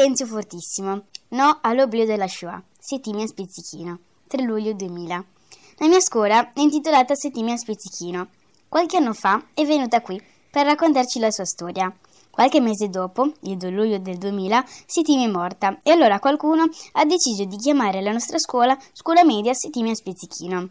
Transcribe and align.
Silenzio 0.00 0.24
fortissimo. 0.24 1.02
No 1.28 1.58
all'oblio 1.60 2.06
della 2.06 2.26
Shoah. 2.26 2.62
Settimia 2.78 3.26
Spizzichino. 3.26 3.98
3 4.28 4.42
luglio 4.44 4.72
2000. 4.72 5.24
La 5.76 5.88
mia 5.88 6.00
scuola 6.00 6.54
è 6.54 6.60
intitolata 6.60 7.14
Settimia 7.14 7.54
Spizzichino. 7.58 8.28
Qualche 8.66 8.96
anno 8.96 9.12
fa 9.12 9.48
è 9.52 9.66
venuta 9.66 10.00
qui 10.00 10.18
per 10.50 10.64
raccontarci 10.64 11.18
la 11.18 11.30
sua 11.30 11.44
storia. 11.44 11.94
Qualche 12.30 12.62
mese 12.62 12.88
dopo, 12.88 13.30
il 13.40 13.58
2 13.58 13.68
luglio 13.68 13.98
del 13.98 14.16
2000, 14.16 14.64
Settimia 14.86 15.26
è 15.26 15.30
morta 15.30 15.78
e 15.82 15.90
allora 15.90 16.18
qualcuno 16.18 16.64
ha 16.92 17.04
deciso 17.04 17.44
di 17.44 17.56
chiamare 17.56 18.00
la 18.00 18.12
nostra 18.12 18.38
scuola 18.38 18.78
Scuola 18.94 19.22
Media 19.22 19.52
Settimia 19.52 19.94
Spizzichino. 19.94 20.70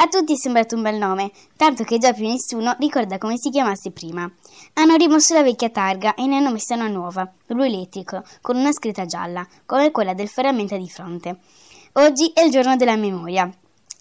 A 0.00 0.06
tutti 0.06 0.34
è 0.34 0.36
sembrato 0.36 0.76
un 0.76 0.82
bel 0.82 0.96
nome, 0.96 1.32
tanto 1.56 1.82
che 1.82 1.98
già 1.98 2.12
più 2.12 2.24
nessuno 2.28 2.76
ricorda 2.78 3.18
come 3.18 3.36
si 3.36 3.50
chiamasse 3.50 3.90
prima. 3.90 4.30
Hanno 4.74 4.94
rimosso 4.94 5.34
la 5.34 5.42
vecchia 5.42 5.70
targa 5.70 6.14
e 6.14 6.24
ne 6.24 6.36
hanno 6.36 6.52
messa 6.52 6.76
una 6.76 6.86
nuova, 6.86 7.28
blu 7.44 7.64
elettrico, 7.64 8.22
con 8.40 8.56
una 8.56 8.70
scritta 8.70 9.06
gialla, 9.06 9.44
come 9.66 9.90
quella 9.90 10.14
del 10.14 10.28
ferramenta 10.28 10.76
di 10.76 10.88
fronte. 10.88 11.38
Oggi 11.94 12.30
è 12.32 12.42
il 12.42 12.52
giorno 12.52 12.76
della 12.76 12.94
memoria. 12.94 13.50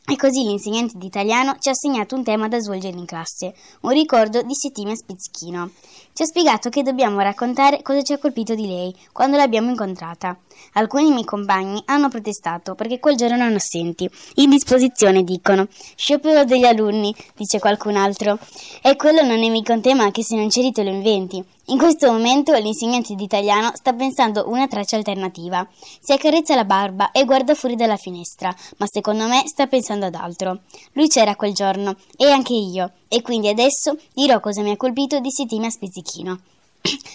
E 0.09 0.15
così 0.15 0.43
l'insegnante 0.43 0.97
di 0.97 1.05
italiano 1.05 1.57
ci 1.59 1.67
ha 1.67 1.73
assegnato 1.73 2.15
un 2.15 2.23
tema 2.23 2.47
da 2.47 2.61
svolgere 2.61 2.97
in 2.97 3.05
classe, 3.05 3.53
un 3.81 3.91
ricordo 3.91 4.41
di 4.41 4.55
Settimia 4.55 4.95
Spizzichino. 4.95 5.71
Ci 6.13 6.21
ha 6.21 6.25
spiegato 6.25 6.69
che 6.69 6.81
dobbiamo 6.81 7.19
raccontare 7.19 7.81
cosa 7.81 8.01
ci 8.01 8.13
ha 8.13 8.17
colpito 8.17 8.55
di 8.55 8.67
lei 8.67 8.95
quando 9.11 9.35
l'abbiamo 9.35 9.69
incontrata. 9.69 10.37
Alcuni 10.75 11.11
miei 11.11 11.25
compagni 11.25 11.81
hanno 11.87 12.07
protestato 12.07 12.73
perché 12.73 12.99
quel 12.99 13.17
giorno 13.17 13.35
erano 13.35 13.57
assenti. 13.57 14.09
In 14.35 14.49
disposizione, 14.49 15.25
dicono. 15.25 15.67
Sciopero 15.97 16.45
degli 16.45 16.63
alunni, 16.63 17.13
dice 17.35 17.59
qualcun 17.59 17.97
altro. 17.97 18.39
E 18.81 18.95
quello 18.95 19.23
non 19.23 19.43
è 19.43 19.49
mica 19.49 19.73
un 19.73 19.81
tema 19.81 20.09
che 20.11 20.23
se 20.23 20.37
non 20.37 20.47
c'eri 20.47 20.71
te 20.71 20.83
lo 20.83 20.89
inventi. 20.89 21.43
In 21.69 21.77
questo 21.77 22.09
momento 22.09 22.53
l'insegnante 22.53 23.13
di 23.13 23.25
italiano 23.25 23.71
sta 23.73 23.91
pensando 23.91 24.45
una 24.47 24.67
traccia 24.67 24.95
alternativa. 24.95 25.67
Si 25.99 26.13
accarezza 26.13 26.55
la 26.55 26.63
barba 26.63 27.11
e 27.11 27.25
guarda 27.25 27.55
fuori 27.55 27.75
dalla 27.75 27.97
finestra, 27.97 28.55
ma 28.77 28.85
secondo 28.89 29.27
me 29.27 29.45
sta 29.47 29.67
pensando 29.67 30.05
ad 30.05 30.15
altro. 30.15 30.61
Lui 30.93 31.09
c'era 31.09 31.35
quel 31.35 31.53
giorno, 31.53 31.97
e 32.15 32.31
anche 32.31 32.53
io, 32.53 32.93
e 33.09 33.21
quindi 33.21 33.49
adesso 33.49 33.97
dirò 34.13 34.39
cosa 34.39 34.61
mi 34.61 34.71
ha 34.71 34.77
colpito 34.77 35.19
di 35.19 35.29
settimana 35.29 35.67
a 35.67 35.71
Spizzichino. 35.71 36.39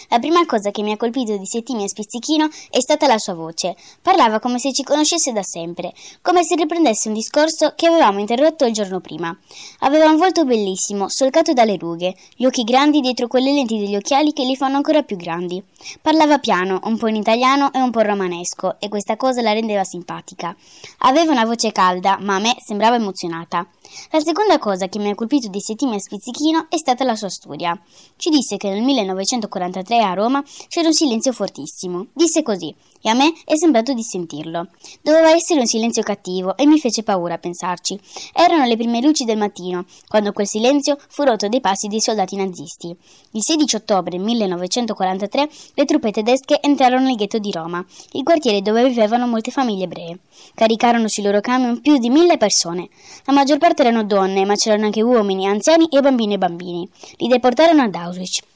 La 0.08 0.18
prima 0.18 0.44
cosa 0.44 0.70
che 0.70 0.82
mi 0.82 0.92
ha 0.92 0.96
colpito 0.96 1.36
di 1.36 1.46
Settimia 1.46 1.86
Spizzichino 1.88 2.48
è 2.70 2.80
stata 2.80 3.06
la 3.06 3.18
sua 3.18 3.34
voce. 3.34 3.76
Parlava 4.02 4.38
come 4.38 4.58
se 4.58 4.72
ci 4.72 4.82
conoscesse 4.82 5.32
da 5.32 5.42
sempre, 5.42 5.92
come 6.20 6.44
se 6.44 6.54
riprendesse 6.56 7.08
un 7.08 7.14
discorso 7.14 7.72
che 7.74 7.86
avevamo 7.86 8.18
interrotto 8.18 8.64
il 8.64 8.72
giorno 8.72 9.00
prima. 9.00 9.36
Aveva 9.80 10.06
un 10.06 10.16
volto 10.16 10.44
bellissimo, 10.44 11.08
solcato 11.08 11.52
dalle 11.52 11.76
rughe, 11.76 12.14
gli 12.36 12.44
occhi 12.44 12.64
grandi 12.64 13.00
dietro 13.00 13.28
quelle 13.28 13.52
lenti 13.52 13.78
degli 13.78 13.96
occhiali 13.96 14.32
che 14.32 14.44
li 14.44 14.56
fanno 14.56 14.76
ancora 14.76 15.02
più 15.02 15.16
grandi. 15.16 15.62
Parlava 16.00 16.38
piano, 16.38 16.80
un 16.84 16.98
po' 16.98 17.08
in 17.08 17.16
italiano 17.16 17.72
e 17.72 17.80
un 17.80 17.90
po' 17.90 18.00
romanesco, 18.00 18.76
e 18.78 18.88
questa 18.88 19.16
cosa 19.16 19.40
la 19.42 19.52
rendeva 19.52 19.84
simpatica. 19.84 20.54
Aveva 20.98 21.32
una 21.32 21.44
voce 21.44 21.72
calda, 21.72 22.18
ma 22.20 22.36
a 22.36 22.40
me 22.40 22.56
sembrava 22.64 22.96
emozionata. 22.96 23.66
La 24.10 24.20
seconda 24.20 24.58
cosa 24.58 24.88
che 24.88 24.98
mi 24.98 25.10
ha 25.10 25.14
colpito 25.14 25.48
di 25.48 25.60
Settimia 25.60 25.98
Spizzichino 25.98 26.66
è 26.68 26.76
stata 26.76 27.04
la 27.04 27.14
sua 27.14 27.28
storia. 27.28 27.80
Ci 28.16 28.30
disse 28.30 28.56
che 28.56 28.68
nel 28.68 28.82
1943 28.82 29.98
a 30.02 30.14
Roma 30.14 30.42
c'era 30.68 30.88
un 30.88 30.94
silenzio 30.94 31.32
fortissimo. 31.32 32.06
Disse 32.12 32.42
così, 32.42 32.74
e 33.02 33.08
a 33.08 33.14
me 33.14 33.32
è 33.44 33.56
sembrato 33.56 33.92
di 33.92 34.02
sentirlo. 34.02 34.68
Doveva 35.02 35.32
essere 35.32 35.60
un 35.60 35.66
silenzio 35.66 36.02
cattivo 36.02 36.56
e 36.56 36.66
mi 36.66 36.78
fece 36.78 37.02
paura 37.02 37.38
pensarci. 37.38 37.98
Erano 38.32 38.64
le 38.64 38.76
prime 38.76 39.00
luci 39.00 39.24
del 39.24 39.36
mattino, 39.36 39.84
quando 40.08 40.32
quel 40.32 40.46
silenzio 40.46 40.96
fu 41.08 41.24
rotto 41.24 41.48
dai 41.48 41.60
passi 41.60 41.88
dei 41.88 42.00
soldati 42.00 42.36
nazisti. 42.36 42.94
Il 43.32 43.42
16 43.42 43.76
ottobre 43.76 44.18
1943 44.18 45.48
le 45.74 45.84
truppe 45.84 46.10
tedesche 46.12 46.60
entrarono 46.60 47.06
nel 47.06 47.16
ghetto 47.16 47.38
di 47.38 47.50
Roma, 47.50 47.84
il 48.12 48.22
quartiere 48.22 48.62
dove 48.62 48.86
vivevano 48.86 49.26
molte 49.26 49.50
famiglie 49.50 49.84
ebree. 49.84 50.18
Caricarono 50.54 51.08
sui 51.08 51.22
loro 51.22 51.40
camion 51.40 51.80
più 51.80 51.98
di 51.98 52.10
mille 52.10 52.36
persone. 52.36 52.88
La 53.24 53.32
maggior 53.32 53.58
parte 53.58 53.82
erano 53.82 54.04
donne, 54.04 54.44
ma 54.44 54.54
c'erano 54.54 54.86
anche 54.86 55.02
uomini, 55.02 55.46
anziani 55.46 55.86
e 55.90 56.00
bambini 56.00 56.34
e 56.34 56.38
bambini. 56.38 56.88
Li 57.16 57.28
deportarono 57.28 57.82
ad 57.82 57.94
Auschwitz. 57.94 58.51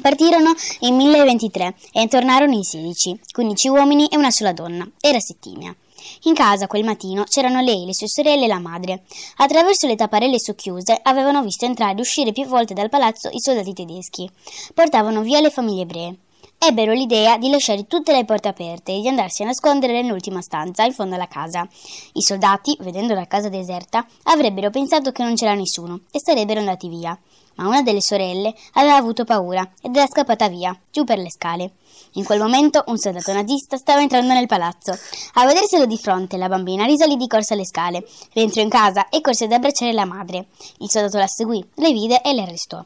Partirono 0.00 0.52
in 0.80 0.96
1023 0.96 1.74
e 1.92 2.08
tornarono 2.08 2.52
in 2.52 2.64
16, 2.64 3.20
15 3.32 3.68
uomini 3.68 4.06
e 4.08 4.16
una 4.16 4.30
sola 4.30 4.52
donna. 4.52 4.86
Era 5.00 5.20
Settimia. 5.20 5.74
In 6.24 6.34
casa 6.34 6.66
quel 6.66 6.84
mattino 6.84 7.24
c'erano 7.24 7.60
lei, 7.60 7.86
le 7.86 7.94
sue 7.94 8.08
sorelle 8.08 8.44
e 8.44 8.48
la 8.48 8.58
madre. 8.58 9.04
Attraverso 9.36 9.86
le 9.86 9.96
tapparelle 9.96 10.38
socchiuse 10.38 10.98
avevano 11.02 11.42
visto 11.42 11.64
entrare 11.64 11.96
e 11.96 12.00
uscire 12.00 12.32
più 12.32 12.44
volte 12.44 12.74
dal 12.74 12.90
palazzo 12.90 13.28
i 13.32 13.40
soldati 13.40 13.72
tedeschi. 13.72 14.28
Portavano 14.74 15.22
via 15.22 15.40
le 15.40 15.50
famiglie 15.50 15.82
ebree. 15.82 16.16
Ebbero 16.66 16.92
l'idea 16.92 17.36
di 17.36 17.50
lasciare 17.50 17.86
tutte 17.86 18.12
le 18.12 18.24
porte 18.24 18.48
aperte 18.48 18.92
e 18.92 19.00
di 19.00 19.08
andarsi 19.08 19.42
a 19.42 19.46
nascondere 19.46 19.92
nell'ultima 19.92 20.40
stanza, 20.40 20.84
in 20.84 20.94
fondo 20.94 21.14
alla 21.14 21.28
casa. 21.28 21.68
I 22.14 22.22
soldati, 22.22 22.74
vedendo 22.80 23.12
la 23.12 23.26
casa 23.26 23.50
deserta, 23.50 24.06
avrebbero 24.22 24.70
pensato 24.70 25.12
che 25.12 25.22
non 25.22 25.34
c'era 25.34 25.54
nessuno 25.54 26.00
e 26.10 26.20
sarebbero 26.20 26.60
andati 26.60 26.88
via 26.88 27.18
ma 27.56 27.68
una 27.68 27.82
delle 27.82 28.00
sorelle 28.00 28.54
aveva 28.72 28.96
avuto 28.96 29.24
paura 29.24 29.68
ed 29.80 29.94
era 29.94 30.08
scappata 30.08 30.48
via, 30.48 30.76
giù 30.90 31.04
per 31.04 31.18
le 31.18 31.30
scale. 31.30 31.74
In 32.14 32.24
quel 32.24 32.40
momento 32.40 32.82
un 32.86 32.98
soldato 32.98 33.32
nazista 33.32 33.76
stava 33.76 34.00
entrando 34.00 34.32
nel 34.32 34.46
palazzo. 34.46 34.96
A 35.34 35.46
vederselo 35.46 35.86
di 35.86 35.98
fronte, 35.98 36.36
la 36.36 36.48
bambina 36.48 36.84
risalì 36.84 37.16
di 37.16 37.26
corsa 37.26 37.54
le 37.54 37.66
scale, 37.66 38.04
rientrò 38.32 38.62
in 38.62 38.70
casa 38.70 39.08
e 39.08 39.20
corse 39.20 39.44
ad 39.44 39.52
abbracciare 39.52 39.92
la 39.92 40.04
madre. 40.04 40.48
Il 40.78 40.90
soldato 40.90 41.18
la 41.18 41.26
seguì, 41.26 41.64
le 41.74 41.92
vide 41.92 42.22
e 42.22 42.32
le 42.32 42.42
arrestò. 42.42 42.84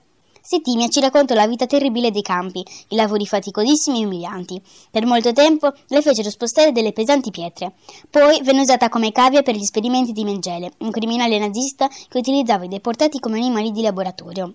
Settimia 0.51 0.89
ci 0.89 1.01
raccontò 1.01 1.35
la 1.35 1.47
vita 1.47 1.67
terribile 1.67 2.11
dei 2.11 2.23
campi, 2.23 2.65
i 2.89 2.97
lavori 2.97 3.27
faticosissimi 3.27 4.01
e 4.01 4.07
umilianti. 4.07 4.59
Per 4.91 5.05
molto 5.05 5.35
tempo 5.35 5.75
le 5.89 6.01
fecero 6.01 6.31
spostare 6.31 6.73
delle 6.73 6.95
pesanti 6.95 7.31
pietre. 7.31 7.75
Poi 8.09 8.41
venne 8.43 8.63
usata 8.63 8.89
come 8.89 9.13
cavia 9.13 9.43
per 9.43 9.55
gli 9.55 9.61
esperimenti 9.61 10.13
di 10.13 10.25
Mengele, 10.25 10.73
un 10.79 10.91
criminale 10.91 11.39
nazista 11.39 11.87
che 11.89 12.17
utilizzava 12.17 12.65
i 12.65 12.69
deportati 12.69 13.21
come 13.21 13.37
animali 13.37 13.73
di 13.73 13.83
laboratorio. 13.83 14.55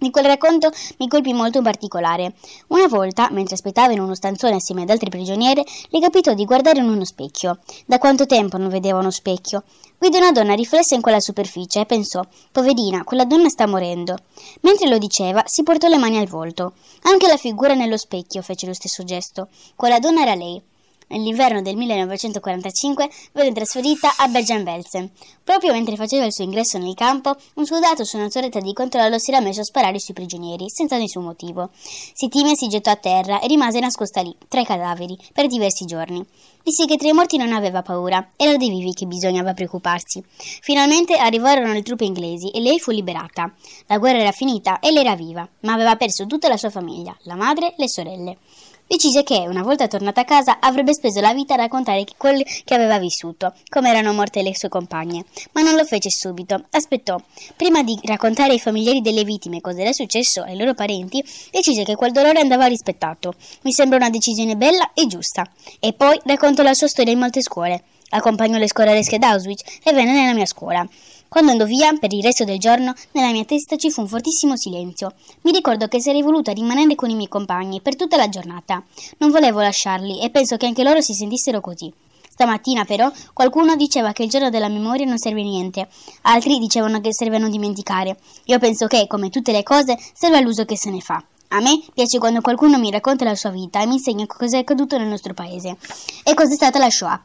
Di 0.00 0.10
quel 0.10 0.24
racconto 0.24 0.70
mi 0.96 1.08
colpì 1.08 1.34
molto 1.34 1.58
in 1.58 1.64
particolare. 1.64 2.32
Una 2.68 2.88
volta, 2.88 3.28
mentre 3.32 3.56
aspettava 3.56 3.92
in 3.92 4.00
uno 4.00 4.14
stanzone 4.14 4.54
assieme 4.54 4.80
ad 4.80 4.88
altre 4.88 5.10
prigioniere, 5.10 5.62
le 5.90 6.00
capitò 6.00 6.32
di 6.32 6.46
guardare 6.46 6.78
in 6.78 6.88
uno 6.88 7.04
specchio. 7.04 7.58
Da 7.84 7.98
quanto 7.98 8.24
tempo 8.24 8.56
non 8.56 8.70
vedeva 8.70 9.00
uno 9.00 9.10
specchio? 9.10 9.62
Vide 9.98 10.16
una 10.16 10.32
donna 10.32 10.54
riflessa 10.54 10.94
in 10.94 11.02
quella 11.02 11.20
superficie 11.20 11.80
e 11.80 11.84
pensò: 11.84 12.24
Poverina, 12.50 13.04
quella 13.04 13.26
donna 13.26 13.50
sta 13.50 13.66
morendo. 13.66 14.16
Mentre 14.62 14.88
lo 14.88 14.96
diceva, 14.96 15.42
si 15.44 15.62
portò 15.62 15.86
le 15.86 15.98
mani 15.98 16.16
al 16.16 16.28
volto. 16.28 16.72
Anche 17.02 17.26
la 17.26 17.36
figura 17.36 17.74
nello 17.74 17.98
specchio 17.98 18.40
fece 18.40 18.64
lo 18.64 18.72
stesso 18.72 19.04
gesto. 19.04 19.48
Quella 19.76 19.98
donna 19.98 20.22
era 20.22 20.34
lei 20.34 20.62
nell'inverno 21.10 21.62
del 21.62 21.76
1945 21.76 23.08
venne 23.32 23.52
trasferita 23.52 24.14
a 24.16 24.28
Bergen-Belsen. 24.28 25.10
Proprio 25.44 25.72
mentre 25.72 25.96
faceva 25.96 26.24
il 26.24 26.32
suo 26.32 26.44
ingresso 26.44 26.78
nel 26.78 26.94
campo, 26.94 27.34
un 27.54 27.66
soldato 27.66 28.04
su 28.04 28.16
una 28.16 28.28
torretta 28.28 28.60
di 28.60 28.72
controllo 28.72 29.18
si 29.18 29.30
era 29.30 29.40
messo 29.40 29.60
a 29.60 29.64
sparare 29.64 29.98
sui 29.98 30.14
prigionieri, 30.14 30.68
senza 30.68 30.96
nessun 30.96 31.24
motivo. 31.24 31.70
Sitimia 31.72 32.54
si 32.54 32.68
gettò 32.68 32.90
a 32.90 32.96
terra 32.96 33.40
e 33.40 33.46
rimase 33.46 33.80
nascosta 33.80 34.20
lì, 34.20 34.34
tra 34.48 34.60
i 34.60 34.64
cadaveri, 34.64 35.16
per 35.32 35.46
diversi 35.46 35.84
giorni. 35.84 36.24
Disse 36.62 36.84
che 36.84 36.96
tra 36.96 37.08
i 37.08 37.12
morti 37.12 37.36
non 37.36 37.52
aveva 37.52 37.82
paura, 37.82 38.32
era 38.36 38.56
dei 38.56 38.68
vivi 38.68 38.92
che 38.92 39.06
bisognava 39.06 39.54
preoccuparsi. 39.54 40.22
Finalmente 40.60 41.16
arrivarono 41.16 41.72
le 41.72 41.82
truppe 41.82 42.04
inglesi 42.04 42.50
e 42.50 42.60
lei 42.60 42.78
fu 42.78 42.90
liberata. 42.90 43.52
La 43.86 43.98
guerra 43.98 44.18
era 44.18 44.32
finita 44.32 44.78
e 44.78 44.90
lei 44.90 45.04
era 45.04 45.16
viva, 45.16 45.48
ma 45.60 45.72
aveva 45.72 45.96
perso 45.96 46.26
tutta 46.26 46.48
la 46.48 46.56
sua 46.56 46.70
famiglia, 46.70 47.16
la 47.22 47.34
madre 47.34 47.74
le 47.76 47.88
sorelle 47.88 48.38
decise 48.90 49.22
che, 49.22 49.46
una 49.46 49.62
volta 49.62 49.86
tornata 49.86 50.22
a 50.22 50.24
casa, 50.24 50.58
avrebbe 50.58 50.92
speso 50.92 51.20
la 51.20 51.32
vita 51.32 51.54
a 51.54 51.58
raccontare 51.58 52.04
quel 52.16 52.44
che 52.64 52.74
aveva 52.74 52.98
vissuto, 52.98 53.54
come 53.68 53.88
erano 53.88 54.12
morte 54.12 54.42
le 54.42 54.56
sue 54.56 54.68
compagne. 54.68 55.24
Ma 55.52 55.62
non 55.62 55.76
lo 55.76 55.84
fece 55.84 56.10
subito, 56.10 56.64
aspettò. 56.70 57.16
Prima 57.54 57.84
di 57.84 57.96
raccontare 58.02 58.50
ai 58.50 58.58
familiari 58.58 59.00
delle 59.00 59.22
vittime 59.22 59.60
cosa 59.60 59.82
era 59.82 59.92
successo 59.92 60.42
ai 60.42 60.56
loro 60.56 60.74
parenti, 60.74 61.24
decise 61.52 61.84
che 61.84 61.94
quel 61.94 62.10
dolore 62.10 62.40
andava 62.40 62.66
rispettato. 62.66 63.34
Mi 63.62 63.70
sembra 63.70 63.96
una 63.96 64.10
decisione 64.10 64.56
bella 64.56 64.90
e 64.92 65.06
giusta. 65.06 65.48
E 65.78 65.92
poi 65.92 66.18
raccontò 66.24 66.64
la 66.64 66.74
sua 66.74 66.88
storia 66.88 67.12
in 67.12 67.20
molte 67.20 67.42
scuole. 67.42 67.84
Accompagnò 68.08 68.58
le 68.58 68.66
scolaresche 68.66 69.18
d'Auschwitz 69.18 69.62
e 69.84 69.92
venne 69.92 70.12
nella 70.12 70.34
mia 70.34 70.46
scuola. 70.46 70.84
Quando 71.30 71.52
andò 71.52 71.64
via, 71.64 71.92
per 71.92 72.12
il 72.12 72.24
resto 72.24 72.42
del 72.42 72.58
giorno, 72.58 72.92
nella 73.12 73.30
mia 73.30 73.44
testa 73.44 73.76
ci 73.76 73.88
fu 73.92 74.00
un 74.00 74.08
fortissimo 74.08 74.56
silenzio. 74.56 75.12
Mi 75.42 75.52
ricordo 75.52 75.86
che 75.86 76.00
sarei 76.00 76.22
voluta 76.22 76.50
rimanere 76.50 76.96
con 76.96 77.08
i 77.08 77.14
miei 77.14 77.28
compagni 77.28 77.80
per 77.80 77.94
tutta 77.94 78.16
la 78.16 78.28
giornata. 78.28 78.82
Non 79.18 79.30
volevo 79.30 79.60
lasciarli 79.60 80.20
e 80.20 80.30
penso 80.30 80.56
che 80.56 80.66
anche 80.66 80.82
loro 80.82 81.00
si 81.00 81.14
sentissero 81.14 81.60
così. 81.60 81.88
Stamattina, 82.28 82.84
però, 82.84 83.08
qualcuno 83.32 83.76
diceva 83.76 84.10
che 84.10 84.24
il 84.24 84.28
giorno 84.28 84.50
della 84.50 84.66
memoria 84.66 85.06
non 85.06 85.18
serve 85.18 85.42
a 85.42 85.44
niente, 85.44 85.88
altri 86.22 86.58
dicevano 86.58 87.00
che 87.00 87.14
serve 87.14 87.36
a 87.36 87.38
non 87.38 87.52
dimenticare. 87.52 88.18
Io 88.46 88.58
penso 88.58 88.88
che, 88.88 89.06
come 89.06 89.30
tutte 89.30 89.52
le 89.52 89.62
cose, 89.62 89.96
serve 90.12 90.38
all'uso 90.38 90.64
che 90.64 90.76
se 90.76 90.90
ne 90.90 90.98
fa. 90.98 91.22
A 91.50 91.60
me 91.60 91.80
piace 91.94 92.18
quando 92.18 92.40
qualcuno 92.40 92.76
mi 92.76 92.90
racconta 92.90 93.24
la 93.24 93.36
sua 93.36 93.50
vita 93.50 93.80
e 93.80 93.86
mi 93.86 93.94
insegna 93.94 94.26
cosa 94.26 94.56
è 94.56 94.60
accaduto 94.60 94.98
nel 94.98 95.06
nostro 95.06 95.32
paese 95.32 95.76
e 96.24 96.34
cos'è 96.34 96.54
stata 96.54 96.80
la 96.80 96.90
Shoah. 96.90 97.22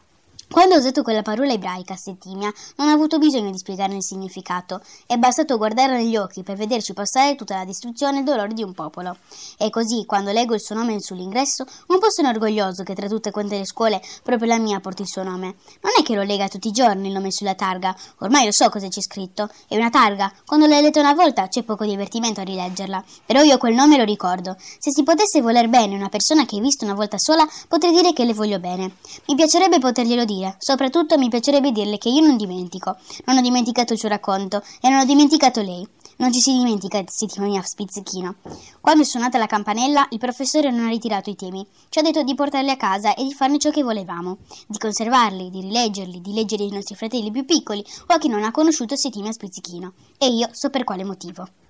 Quando 0.55 0.75
ho 0.75 0.77
usato 0.77 1.03
quella 1.03 1.21
parola 1.21 1.51
ebraica, 1.51 1.97
Settimia, 1.97 2.49
non 2.77 2.87
ho 2.87 2.93
avuto 2.93 3.17
bisogno 3.17 3.51
di 3.51 3.57
spiegarne 3.57 3.97
il 3.97 4.03
significato. 4.05 4.79
È 5.05 5.17
bastato 5.17 5.57
guardarla 5.57 5.97
negli 5.97 6.15
occhi 6.15 6.43
per 6.43 6.55
vederci 6.55 6.93
passare 6.93 7.35
tutta 7.35 7.57
la 7.57 7.65
distruzione 7.65 8.15
e 8.15 8.19
il 8.19 8.25
dolore 8.25 8.53
di 8.53 8.63
un 8.63 8.71
popolo. 8.71 9.17
E 9.57 9.69
così, 9.69 10.05
quando 10.05 10.31
leggo 10.31 10.53
il 10.53 10.61
suo 10.61 10.73
nome 10.73 11.01
sull'ingresso, 11.01 11.65
un 11.87 11.99
po' 11.99 12.09
sono 12.09 12.29
orgoglioso 12.29 12.83
che 12.83 12.95
tra 12.95 13.09
tutte 13.09 13.31
quante 13.31 13.57
le 13.57 13.65
scuole 13.65 14.01
proprio 14.23 14.47
la 14.47 14.57
mia 14.57 14.79
porti 14.79 15.01
il 15.01 15.09
suo 15.09 15.23
nome. 15.23 15.55
Non 15.81 15.91
è 15.99 16.03
che 16.03 16.15
lo 16.15 16.23
lega 16.23 16.47
tutti 16.47 16.69
i 16.69 16.71
giorni 16.71 17.09
il 17.09 17.13
nome 17.13 17.31
sulla 17.31 17.55
targa, 17.55 17.93
ormai 18.19 18.45
lo 18.45 18.53
so 18.53 18.69
cosa 18.69 18.87
c'è 18.87 19.01
scritto. 19.01 19.49
È 19.67 19.75
una 19.75 19.89
targa. 19.89 20.31
Quando 20.45 20.67
l'hai 20.67 20.81
letta 20.81 21.01
una 21.01 21.15
volta 21.15 21.49
c'è 21.49 21.63
poco 21.63 21.83
divertimento 21.83 22.39
a 22.39 22.43
rileggerla. 22.45 23.03
Però 23.25 23.41
io 23.41 23.57
quel 23.57 23.73
nome 23.73 23.97
lo 23.97 24.05
ricordo. 24.05 24.55
Se 24.57 24.91
si 24.91 25.03
potesse 25.03 25.41
voler 25.41 25.67
bene 25.67 25.95
una 25.95 26.07
persona 26.07 26.45
che 26.45 26.55
hai 26.55 26.61
visto 26.61 26.85
una 26.85 26.93
volta 26.93 27.17
sola, 27.17 27.45
potrei 27.67 27.91
dire 27.91 28.13
che 28.13 28.23
le 28.23 28.33
voglio 28.33 28.59
bene. 28.59 28.95
Mi 29.27 29.35
piacerebbe 29.35 29.79
poterglielo 29.79 30.23
dire 30.23 30.43
dire. 30.45 30.55
Soprattutto 30.59 31.17
mi 31.17 31.29
piacerebbe 31.29 31.71
dirle 31.71 31.97
che 31.97 32.09
io 32.09 32.25
non 32.25 32.37
dimentico. 32.37 32.95
Non 33.25 33.37
ho 33.37 33.41
dimenticato 33.41 33.93
il 33.93 33.99
suo 33.99 34.09
racconto 34.09 34.61
e 34.81 34.89
non 34.89 34.99
ho 34.99 35.05
dimenticato 35.05 35.61
lei. 35.61 35.87
Non 36.17 36.31
ci 36.31 36.39
si 36.39 36.53
dimentica 36.53 37.01
di 37.01 37.09
settimana 37.09 37.61
spizzichino. 37.61 38.35
Quando 38.79 39.03
è 39.03 39.05
suonata 39.05 39.37
la 39.37 39.47
campanella, 39.47 40.07
il 40.11 40.17
professore 40.17 40.71
non 40.71 40.85
ha 40.85 40.89
ritirato 40.89 41.29
i 41.29 41.35
temi. 41.35 41.65
Ci 41.89 41.99
ha 41.99 42.01
detto 42.01 42.23
di 42.23 42.35
portarli 42.35 42.69
a 42.69 42.77
casa 42.77 43.15
e 43.15 43.23
di 43.23 43.33
farne 43.33 43.57
ciò 43.57 43.69
che 43.69 43.83
volevamo. 43.83 44.37
Di 44.67 44.77
conservarli, 44.77 45.49
di 45.49 45.61
rileggerli, 45.61 46.21
di 46.21 46.33
leggere 46.33 46.63
ai 46.63 46.71
nostri 46.71 46.95
fratelli 46.95 47.31
più 47.31 47.43
piccoli 47.43 47.83
o 48.07 48.13
a 48.13 48.17
chi 48.17 48.29
non 48.29 48.43
ha 48.43 48.51
conosciuto 48.51 48.95
settimana 48.95 49.33
spizzichino. 49.33 49.93
E 50.17 50.27
io 50.27 50.47
so 50.53 50.69
per 50.69 50.85
quale 50.85 51.03
motivo. 51.03 51.64